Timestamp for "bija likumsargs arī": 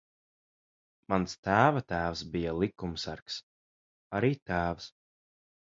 2.37-4.35